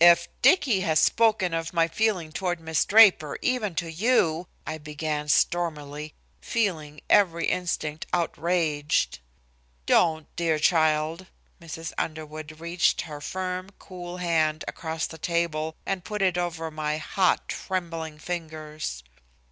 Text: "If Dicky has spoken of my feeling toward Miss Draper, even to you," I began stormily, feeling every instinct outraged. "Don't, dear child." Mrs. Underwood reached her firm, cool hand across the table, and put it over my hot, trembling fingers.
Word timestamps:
"If 0.00 0.26
Dicky 0.42 0.80
has 0.80 0.98
spoken 0.98 1.54
of 1.54 1.72
my 1.72 1.86
feeling 1.86 2.32
toward 2.32 2.58
Miss 2.58 2.84
Draper, 2.84 3.38
even 3.40 3.76
to 3.76 3.88
you," 3.88 4.48
I 4.66 4.78
began 4.78 5.28
stormily, 5.28 6.12
feeling 6.40 7.00
every 7.08 7.46
instinct 7.46 8.04
outraged. 8.12 9.20
"Don't, 9.86 10.26
dear 10.34 10.58
child." 10.58 11.26
Mrs. 11.62 11.92
Underwood 11.96 12.58
reached 12.58 13.02
her 13.02 13.20
firm, 13.20 13.70
cool 13.78 14.16
hand 14.16 14.64
across 14.66 15.06
the 15.06 15.18
table, 15.18 15.76
and 15.86 16.02
put 16.02 16.20
it 16.20 16.36
over 16.36 16.72
my 16.72 16.96
hot, 16.96 17.46
trembling 17.48 18.18
fingers. 18.18 19.04